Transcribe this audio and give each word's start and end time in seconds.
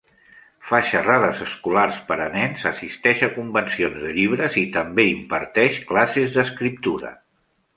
Fa 0.69 0.77
xerrades 0.91 1.41
escolars 1.47 1.99
per 2.07 2.17
a 2.23 2.27
nens, 2.37 2.65
assisteix 2.71 3.21
a 3.27 3.31
convencions 3.35 4.01
de 4.07 4.15
llibres 4.17 4.59
i 4.63 4.67
també 4.79 5.07
imparteix 5.11 5.81
classes 5.93 6.33
d'escriptura. 6.39 7.15